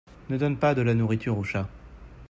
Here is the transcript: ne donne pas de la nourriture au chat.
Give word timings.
ne 0.31 0.35
donne 0.37 0.57
pas 0.57 0.73
de 0.73 0.81
la 0.81 0.95
nourriture 0.95 1.37
au 1.37 1.43
chat. 1.43 1.67